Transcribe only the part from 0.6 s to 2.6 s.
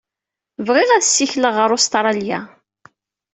Bɣiɣ ad ssikleɣ ɣer Ustṛalya.